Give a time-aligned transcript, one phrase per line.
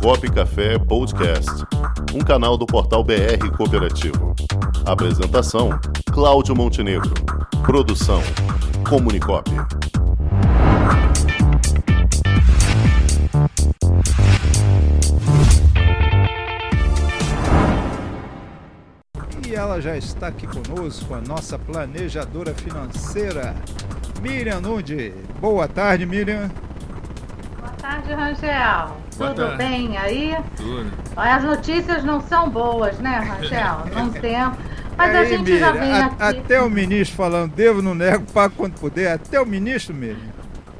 [0.00, 1.50] Comunicop Café Podcast,
[2.14, 4.34] um canal do portal BR Cooperativo.
[4.84, 5.70] Apresentação:
[6.12, 7.12] Cláudio Montenegro.
[7.64, 8.22] Produção:
[8.88, 9.50] Comunicop.
[19.46, 23.54] E ela já está aqui conosco, a nossa planejadora financeira,
[24.20, 25.12] Miriam Nude.
[25.40, 26.50] Boa tarde, Miriam.
[27.86, 28.96] Boa tarde, Rangel.
[29.16, 29.56] Boa Tudo tarde.
[29.58, 30.36] bem aí?
[30.56, 30.90] Tudo.
[31.16, 33.86] As notícias não são boas, né, Rangel?
[33.94, 34.58] Não temos.
[34.98, 36.38] Mas E a aí, gente já Miriam, vem a- aqui.
[36.40, 39.12] Até o ministro falando, devo, não nego, pago quando puder.
[39.12, 40.16] Até o ministro, Miriam.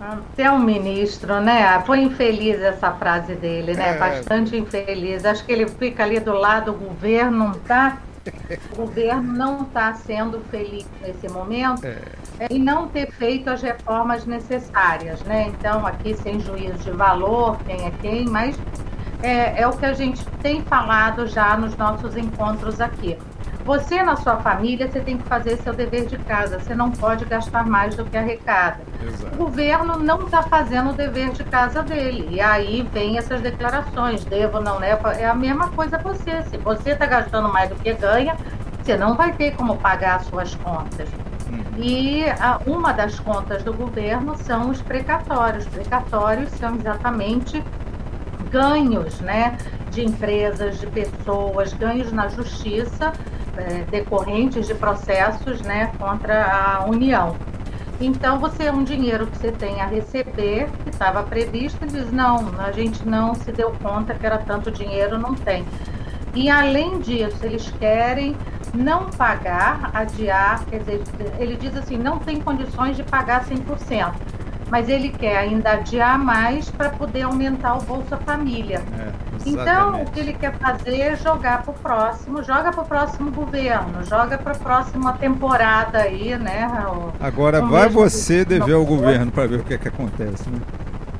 [0.00, 1.80] Até o ministro, né?
[1.86, 3.90] Foi infeliz essa frase dele, né?
[3.94, 3.98] É.
[3.98, 5.24] Bastante infeliz.
[5.24, 7.98] Acho que ele fica ali do lado do governo, não tá?
[8.72, 12.46] O governo não está sendo feliz nesse momento É.
[12.50, 15.48] em não ter feito as reformas necessárias, né?
[15.48, 18.58] Então, aqui sem juízo de valor, quem é quem, mas
[19.22, 23.16] é, é o que a gente tem falado já nos nossos encontros aqui.
[23.66, 26.60] Você, na sua família, você tem que fazer seu dever de casa.
[26.60, 28.78] Você não pode gastar mais do que arrecada.
[29.02, 29.36] O Exato.
[29.36, 32.28] governo não está fazendo o dever de casa dele.
[32.30, 35.08] E aí vem essas declarações, devo, não levo.
[35.08, 36.42] É a mesma coisa você.
[36.44, 38.36] Se você está gastando mais do que ganha,
[38.80, 41.08] você não vai ter como pagar as suas contas.
[41.50, 41.64] Uhum.
[41.76, 45.66] E a- uma das contas do governo são os precatórios.
[45.66, 47.64] Precatórios são exatamente
[48.50, 49.58] ganhos né,
[49.90, 53.12] de empresas, de pessoas, ganhos na justiça
[53.58, 57.36] eh, decorrentes de processos né, contra a União.
[58.00, 62.12] Então, você é um dinheiro que você tem a receber, que estava previsto, e diz:
[62.12, 65.64] não, a gente não se deu conta que era tanto dinheiro, não tem.
[66.34, 68.36] E além disso, eles querem
[68.74, 71.02] não pagar, adiar, quer dizer,
[71.38, 74.12] ele diz assim: não tem condições de pagar 100%,
[74.70, 78.82] mas ele quer ainda adiar mais para poder aumentar o Bolsa Família.
[78.98, 82.86] É, Então, o que ele quer fazer é jogar para o próximo, joga para o
[82.86, 86.68] próximo governo, joga para a próxima temporada aí, né?
[86.88, 90.48] o- Agora vai você que- dever ao governo para ver o que, é que acontece,
[90.50, 90.58] né?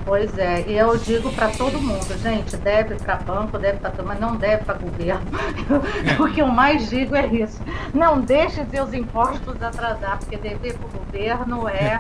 [0.05, 4.21] Pois é, e eu digo para todo mundo, gente, deve para banco, deve para mas
[4.21, 5.21] não deve para governo.
[6.21, 7.61] o que eu mais digo é isso.
[7.93, 11.99] Não deixe seus impostos atrasar, porque dever para o governo é,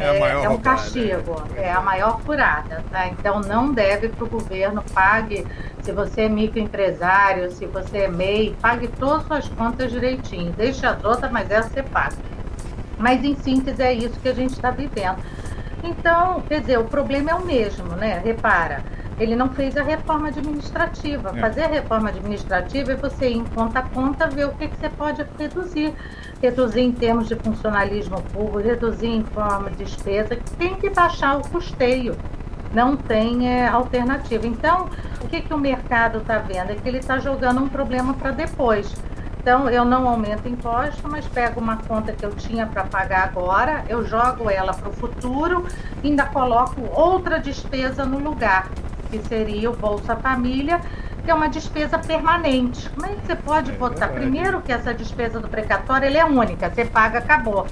[0.00, 2.82] É a é um castigo, é a maior furada.
[2.90, 3.08] Tá?
[3.08, 5.46] Então não deve para o governo, pague,
[5.82, 10.52] se você é microempresário, se você é MEI, pague todas as suas contas direitinho.
[10.52, 12.16] Deixe as outras, mas essa você paga.
[12.98, 15.18] Mas em síntese é isso que a gente está vivendo.
[15.82, 18.20] Então, quer dizer, o problema é o mesmo, né?
[18.22, 18.84] Repara,
[19.18, 21.32] ele não fez a reforma administrativa.
[21.34, 21.40] É.
[21.40, 24.76] Fazer a reforma administrativa é você ir em conta a conta ver o que, que
[24.76, 25.94] você pode reduzir.
[26.40, 31.42] Reduzir em termos de funcionalismo público, reduzir em forma de despesa, tem que baixar o
[31.42, 32.16] custeio.
[32.72, 34.46] Não tem é, alternativa.
[34.46, 34.88] Então,
[35.22, 36.70] o que, que o mercado está vendo?
[36.70, 38.94] É que ele está jogando um problema para depois.
[39.40, 43.84] Então, eu não aumento imposto, mas pego uma conta que eu tinha para pagar agora,
[43.88, 45.64] eu jogo ela para o futuro,
[46.04, 48.68] ainda coloco outra despesa no lugar,
[49.10, 50.80] que seria o Bolsa Família,
[51.30, 52.90] que é uma despesa permanente.
[52.90, 54.06] Como é que você pode É botar?
[54.08, 54.20] verdade.
[54.20, 57.68] Primeiro que essa despesa do precatório ele é única, você paga, acabou.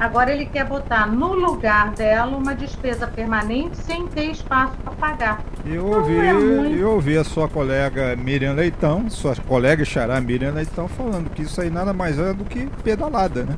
[0.00, 5.40] Agora ele quer botar no lugar dela uma despesa permanente sem ter espaço para pagar.
[5.66, 6.74] Eu Não ouvi, é muito.
[6.76, 11.60] eu ouvi a sua colega Miriam Leitão, sua colega xará Miriam Leitão, falando que isso
[11.60, 13.54] aí nada mais é do que pedalada, né?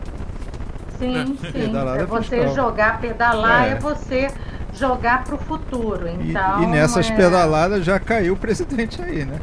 [0.98, 1.52] Sim, sim.
[1.52, 2.54] Pedalada É você fiscal.
[2.54, 3.70] jogar, pedalar, É.
[3.70, 4.28] é, você
[4.76, 6.06] jogar para o futuro.
[6.08, 7.14] E, Então, e nessas é...
[7.14, 9.40] pedaladas já caiu o presidente aí, né?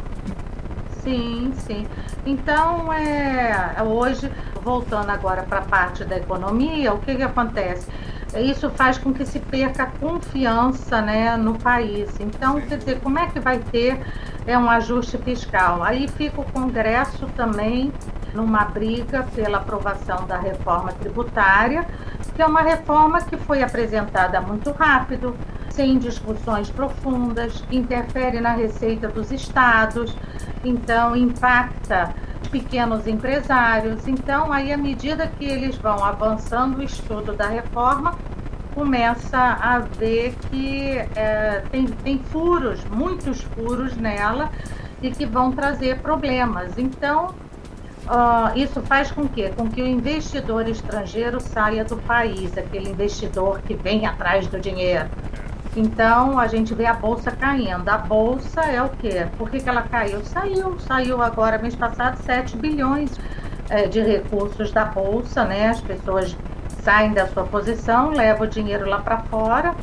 [1.01, 1.85] Sim, sim.
[2.25, 4.31] Então, é, hoje,
[4.63, 7.85] voltando agora para a parte da economia, o que, que acontece?
[8.35, 12.09] Isso faz com que se perca a confiança né, no país.
[12.19, 14.00] Então, quer dizer, como é que vai ter
[14.47, 15.83] é, um ajuste fiscal?
[15.83, 17.91] Aí fica o Congresso também
[18.33, 21.85] numa briga pela aprovação da reforma tributária,
[22.35, 25.35] que é uma reforma que foi apresentada muito rápido,
[25.69, 30.15] sem discussões profundas, interfere na receita dos estados,
[30.63, 32.13] então impacta
[32.51, 34.07] pequenos empresários.
[34.07, 38.15] Então, aí, à medida que eles vão avançando o estudo da reforma,
[38.75, 44.51] começa a ver que é, tem, tem furos, muitos furos nela,
[45.01, 46.77] e que vão trazer problemas.
[46.77, 47.35] Então,
[48.07, 53.61] ah, isso faz com que, com que o investidor estrangeiro saia do país, aquele investidor
[53.61, 55.09] que vem atrás do dinheiro.
[55.75, 57.89] Então a gente vê a bolsa caindo.
[57.89, 59.27] A bolsa é o quê?
[59.38, 60.23] Por que, que ela caiu?
[60.23, 63.11] Saiu, saiu agora mês passado 7 bilhões
[63.69, 65.69] eh, de recursos da bolsa, né?
[65.69, 66.38] As pessoas
[66.83, 69.73] saem da sua posição, levam o dinheiro lá para fora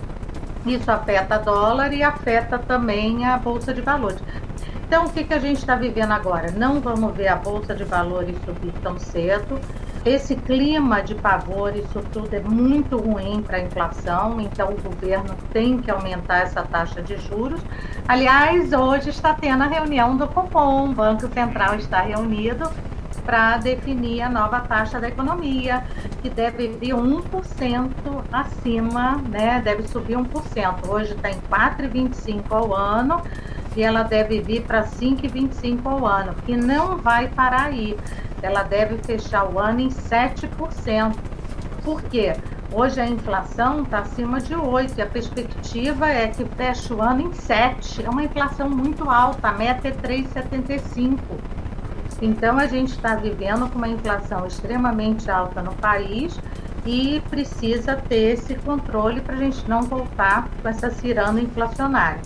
[0.67, 4.23] Isso afeta dólar e afeta também a Bolsa de Valores.
[4.91, 6.51] Então, o que, que a gente está vivendo agora?
[6.51, 9.57] Não vamos ver a Bolsa de Valores subir tão cedo.
[10.05, 15.37] Esse clima de pavor, isso tudo é muito ruim para a inflação, então o governo
[15.53, 17.61] tem que aumentar essa taxa de juros.
[18.09, 22.69] Aliás, hoje está tendo a reunião do Copom, o Banco Central está reunido
[23.25, 25.85] para definir a nova taxa da economia,
[26.21, 27.91] que deve vir 1%
[28.33, 29.61] acima, né?
[29.63, 30.89] Deve subir 1%.
[30.89, 33.23] Hoje está em 4,25 ao ano
[33.81, 37.97] e ela deve vir para 5,25 ao ano, que não vai parar aí.
[38.43, 41.17] Ela deve fechar o ano em 7%.
[41.83, 42.35] Por quê?
[42.71, 47.23] Hoje a inflação está acima de 8 e a perspectiva é que feche o ano
[47.23, 48.05] em 7.
[48.05, 51.19] É uma inflação muito alta, a meta é 3,75.
[52.21, 56.39] Então, a gente está vivendo com uma inflação extremamente alta no país
[56.85, 62.21] e precisa ter esse controle para a gente não voltar com essa ciranda inflacionária.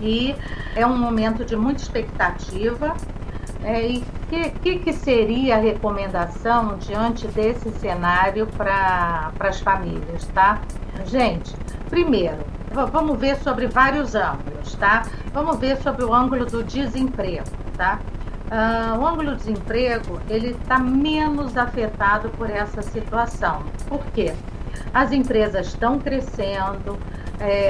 [0.00, 0.34] E
[0.74, 2.94] é um momento de muita expectativa.
[3.62, 10.60] É, e que, que, que, seria a recomendação diante desse cenário para as famílias, tá?
[11.06, 11.54] Gente,
[11.88, 15.04] primeiro, vamos ver sobre vários ângulos, tá?
[15.32, 17.46] Vamos ver sobre o ângulo do desemprego,
[17.76, 18.00] tá?
[18.44, 23.62] Uh, o ângulo desemprego ele está menos afetado por essa situação.
[23.88, 24.34] Por quê?
[24.92, 26.98] As empresas estão crescendo,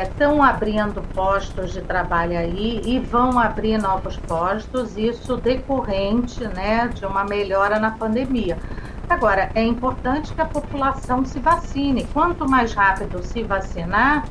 [0.03, 6.89] estão é, abrindo postos de trabalho aí e vão abrir novos postos, isso decorrente né,
[6.89, 8.59] de uma melhora na pandemia.
[9.09, 12.07] Agora, é importante que a população se vacine.
[12.13, 14.25] Quanto mais rápido se vacinar,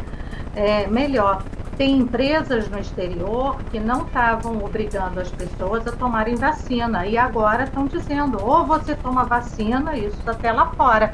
[0.56, 1.44] é, melhor.
[1.78, 7.64] Tem empresas no exterior que não estavam obrigando as pessoas a tomarem vacina e agora
[7.64, 11.14] estão dizendo ou você toma vacina, isso até lá fora,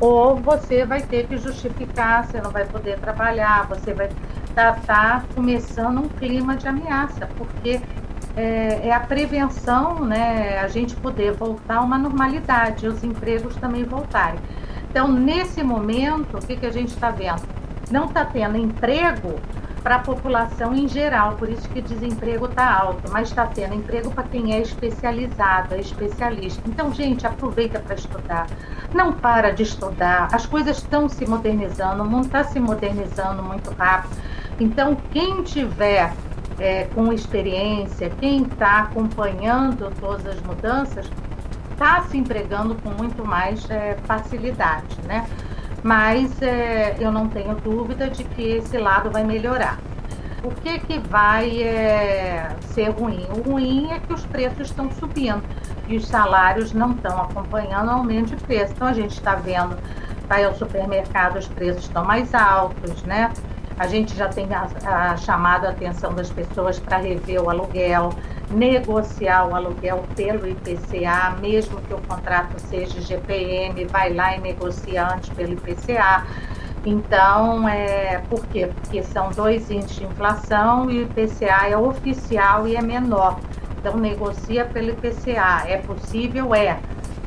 [0.00, 4.08] ou você vai ter que justificar, você não vai poder trabalhar, você vai
[4.48, 7.80] estar tá, tá começando um clima de ameaça, porque
[8.36, 13.84] é, é, a prevenção, né, a gente poder voltar a uma normalidade, os empregos também
[13.84, 14.40] voltarem.
[14.90, 17.42] Então, nesse momento, o que, que a gente está vendo?
[17.90, 19.38] Não está tendo emprego
[19.82, 24.10] para a população em geral, por isso que desemprego está alto, mas está tendo emprego
[24.10, 26.62] para quem é especializado, é especialista.
[26.66, 28.46] Então, gente, aproveita para estudar.
[28.94, 30.28] Não para de estudar.
[30.32, 34.16] As coisas estão se modernizando, o mundo está se modernizando muito rápido.
[34.58, 36.12] Então, quem tiver
[36.58, 41.10] é, com experiência, quem está acompanhando todas as mudanças,
[41.72, 45.26] está se empregando com muito mais é, facilidade, né?
[45.82, 49.78] mas é, eu não tenho dúvida de que esse lado vai melhorar.
[50.42, 53.26] O que, que vai é, ser ruim?
[53.34, 55.42] O ruim é que os preços estão subindo
[55.90, 58.72] e os salários não estão acompanhando o aumento de preço.
[58.72, 59.76] Então a gente está vendo,
[60.28, 63.32] vai ao supermercado, os preços estão mais altos, né?
[63.76, 68.12] A gente já tem a, a chamado a atenção das pessoas para rever o aluguel,
[68.50, 75.08] negociar o aluguel pelo IPCA, mesmo que o contrato seja GPM, vai lá e negocia
[75.08, 76.26] antes pelo IPCA.
[76.84, 78.70] Então, é, por quê?
[78.74, 83.38] Porque são dois índices de inflação e o IPCA é oficial e é menor.
[83.80, 85.64] Então, negocia pelo IPCA.
[85.66, 86.54] É possível?
[86.54, 86.78] É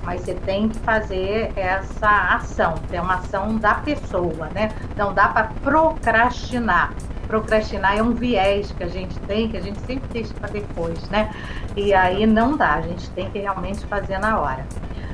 [0.03, 4.71] mas você tem que fazer essa ação, é uma ação da pessoa, né?
[4.97, 6.93] Não dá para procrastinar.
[7.25, 11.01] Procrastinar é um viés que a gente tem, que a gente sempre deixa para depois,
[11.09, 11.33] né?
[11.75, 14.65] E aí não dá, a gente tem que realmente fazer na hora.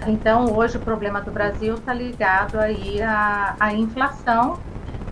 [0.07, 4.57] Então, hoje o problema do Brasil está ligado aí à, à inflação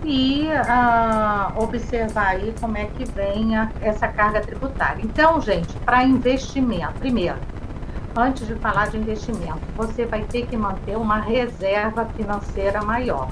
[0.03, 5.01] e uh, observar aí como é que vem a, essa carga tributária.
[5.03, 7.37] Então, gente, para investimento, primeiro,
[8.15, 13.29] antes de falar de investimento, você vai ter que manter uma reserva financeira maior,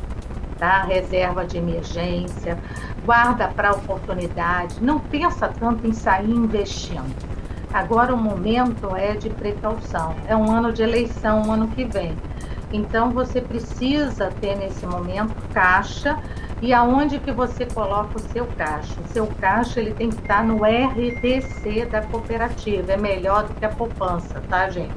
[0.57, 0.83] tá?
[0.83, 2.57] Reserva de emergência,
[3.05, 7.35] guarda para oportunidade, não pensa tanto em sair investindo.
[7.73, 10.15] Agora o momento é de precaução.
[10.27, 12.15] É um ano de eleição, um ano que vem.
[12.71, 16.17] Então você precisa ter nesse momento caixa
[16.61, 18.93] e aonde que você coloca o seu caixa?
[19.01, 23.65] O seu caixa ele tem que estar no RDC da cooperativa, é melhor do que
[23.65, 24.93] a poupança, tá, gente?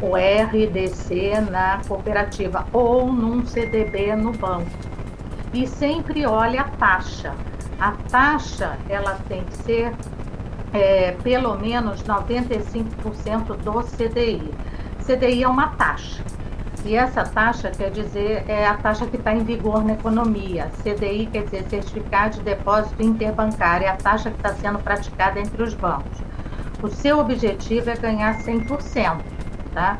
[0.00, 4.70] O RDC na cooperativa ou num CDB no banco.
[5.52, 7.34] E sempre olhe a taxa.
[7.78, 9.92] A taxa ela tem que ser
[10.72, 14.52] é, pelo menos 95% do CDI.
[15.04, 16.24] CDI é uma taxa.
[16.84, 20.70] E essa taxa quer dizer é a taxa que está em vigor na economia.
[20.82, 25.62] CDI quer dizer Certificado de Depósito Interbancário, é a taxa que está sendo praticada entre
[25.62, 26.18] os bancos.
[26.82, 29.18] O seu objetivo é ganhar 100%,
[29.72, 29.98] tá?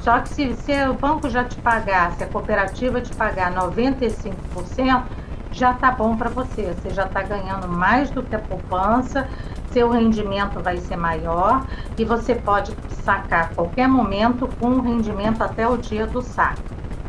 [0.00, 5.02] Só que se, se o banco já te pagar, se a cooperativa te pagar 95%,
[5.52, 6.74] já tá bom para você.
[6.74, 9.26] Você já está ganhando mais do que a poupança,
[9.76, 11.66] seu rendimento vai ser maior
[11.98, 12.72] e você pode
[13.04, 16.62] sacar a qualquer momento com um rendimento até o dia do saque.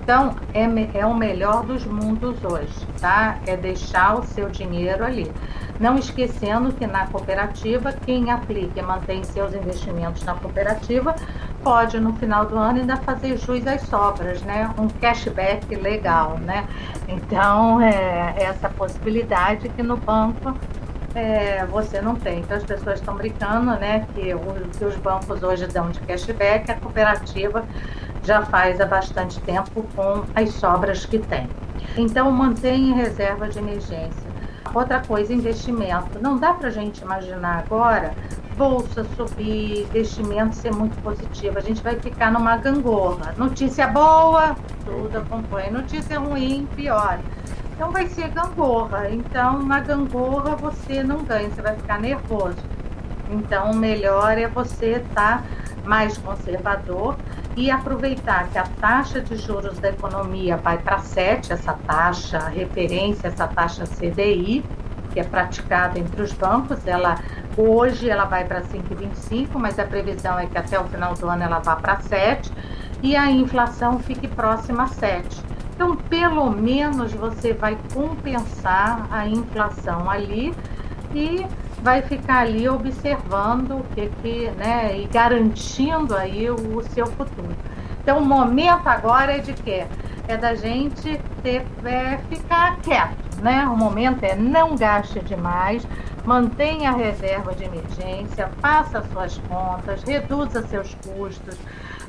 [0.03, 3.37] Então, é, é o melhor dos mundos hoje, tá?
[3.47, 5.31] É deixar o seu dinheiro ali.
[5.79, 11.15] Não esquecendo que na cooperativa, quem aplica e mantém seus investimentos na cooperativa
[11.63, 14.73] pode no final do ano ainda fazer jus às sobras, né?
[14.77, 16.67] Um cashback legal, né?
[17.07, 20.53] Então, é essa possibilidade que no banco
[21.17, 22.39] é, você não tem.
[22.39, 24.05] Então as pessoas estão brincando, né?
[24.13, 24.39] Que, o,
[24.77, 27.65] que os bancos hoje dão de cashback, a cooperativa
[28.23, 31.49] já faz há bastante tempo com as sobras que tem.
[31.97, 34.27] Então mantém reserva de emergência.
[34.73, 36.19] Outra coisa, investimento.
[36.21, 38.13] Não dá para a gente imaginar agora
[38.55, 41.57] bolsa subir, investimento ser muito positivo.
[41.57, 43.33] A gente vai ficar numa gangorra.
[43.37, 45.71] Notícia boa, tudo acompanha.
[45.71, 47.19] Notícia ruim, pior.
[47.77, 49.07] Então vai ser gangorra.
[49.11, 52.57] Então na gangorra você não ganha, você vai ficar nervoso.
[53.29, 55.43] Então o melhor é você estar tá
[55.85, 57.15] mais conservador
[57.55, 63.27] e aproveitar que a taxa de juros da economia vai para 7, essa taxa referência,
[63.27, 64.65] essa taxa CDI,
[65.13, 67.19] que é praticada entre os bancos, ela
[67.55, 71.43] hoje ela vai para 5,25, mas a previsão é que até o final do ano
[71.43, 72.51] ela vá para 7
[73.03, 75.46] e a inflação fique próxima a 7.
[75.77, 80.51] Então, pelo menos você vai compensar a inflação ali
[81.13, 81.45] e
[81.83, 87.55] vai ficar ali observando o que, que né, e garantindo aí o, seu futuro.
[88.01, 89.85] Então, o momento agora é de quê?
[90.27, 93.67] É da gente ter, é, ficar quieto, né?
[93.67, 95.87] O momento é não gaste demais,
[96.25, 101.55] mantenha a reserva de emergência, faça suas contas, reduza seus custos,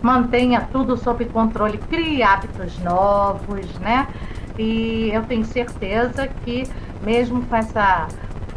[0.02, 4.08] mantenha tudo sob controle, crie hábitos novos, né?
[4.58, 6.68] E eu tenho certeza que
[7.02, 8.08] mesmo com essa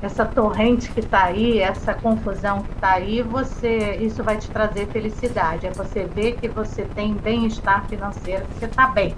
[0.02, 4.88] essa torrente que está aí, essa confusão que está aí, você, isso vai te trazer
[4.88, 5.68] felicidade.
[5.68, 9.16] É você ver que você tem bem-estar financeiro, que você está bem.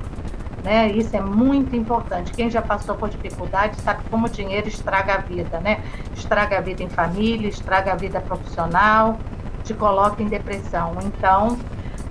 [0.61, 0.91] Né?
[0.91, 2.31] Isso é muito importante.
[2.33, 5.81] Quem já passou por dificuldade sabe como o dinheiro estraga a vida, né?
[6.15, 9.19] Estraga a vida em família, estraga a vida profissional,
[9.63, 10.97] te coloca em depressão.
[11.03, 11.57] Então,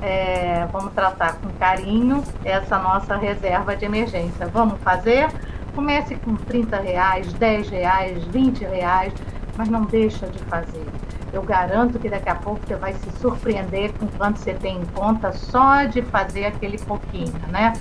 [0.03, 4.47] é, vamos tratar com carinho essa nossa reserva de emergência.
[4.49, 5.29] Vamos fazer?
[5.75, 9.13] Comece com 30 reais, 10 reais, 20 reais,
[9.57, 10.87] mas não deixa de fazer.
[11.33, 14.85] Eu garanto que daqui a pouco você vai se surpreender com quanto você tem em
[14.87, 17.73] conta só de fazer aquele pouquinho, né?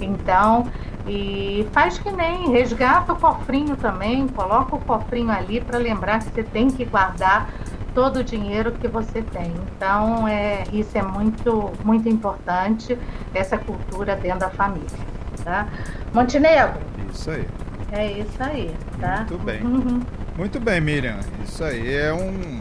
[0.00, 0.66] Então,
[1.06, 6.32] e faz que nem resgata o cofrinho também, coloca o cofrinho ali para lembrar que
[6.32, 7.50] você tem que guardar
[7.94, 9.52] todo o dinheiro que você tem.
[9.76, 12.98] Então, é, isso é muito, muito importante,
[13.32, 15.14] essa cultura dentro da família.
[15.42, 15.68] Tá?
[16.12, 16.80] Montenegro,
[17.12, 17.46] isso aí.
[17.92, 19.18] É isso aí, tá?
[19.18, 19.62] Muito bem.
[19.62, 20.00] Uhum.
[20.36, 21.20] Muito bem, Miriam.
[21.44, 22.60] Isso aí é um,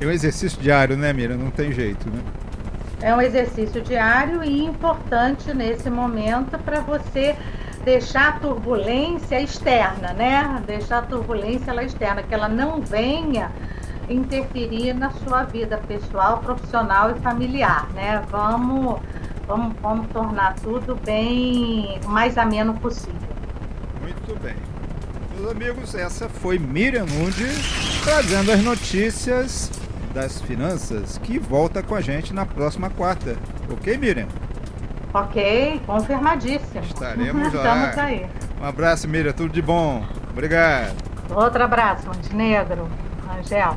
[0.00, 1.36] é um exercício diário, né, Miriam?
[1.36, 2.22] Não tem jeito, né?
[3.02, 7.34] É um exercício diário e importante nesse momento para você
[7.84, 10.62] deixar a turbulência externa, né?
[10.66, 13.50] Deixar a turbulência lá externa, que ela não venha
[14.10, 18.22] interferir na sua vida pessoal, profissional e familiar, né?
[18.30, 19.00] Vamos,
[19.46, 23.14] vamos, vamos tornar tudo bem mais ameno possível.
[24.02, 24.56] Muito bem.
[25.36, 29.70] Meus amigos, essa foi Miriam Nunes trazendo as notícias
[30.12, 33.36] das finanças que volta com a gente na próxima quarta.
[33.70, 34.26] Ok, Miriam?
[35.14, 36.84] Ok, confirmadíssimo.
[36.84, 37.86] Estaremos lá.
[37.86, 38.26] Estamos aí.
[38.60, 39.32] Um abraço, Miriam.
[39.32, 40.04] Tudo de bom.
[40.30, 40.94] Obrigado.
[41.30, 42.88] Outro abraço, Montenegro.
[43.38, 43.76] Angel.